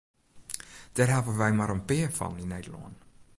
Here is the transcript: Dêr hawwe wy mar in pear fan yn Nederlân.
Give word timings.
Dêr 0.95 1.09
hawwe 1.13 1.33
wy 1.39 1.51
mar 1.55 1.71
in 1.75 1.81
pear 1.87 2.11
fan 2.17 2.39
yn 2.41 2.49
Nederlân. 2.53 2.95